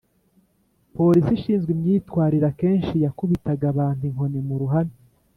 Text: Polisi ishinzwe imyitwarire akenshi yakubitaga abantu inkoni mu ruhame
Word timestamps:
Polisi 0.95 1.31
ishinzwe 1.37 1.69
imyitwarire 1.75 2.45
akenshi 2.51 2.95
yakubitaga 3.05 3.65
abantu 3.73 4.01
inkoni 4.09 4.39
mu 4.47 4.55
ruhame 4.61 4.95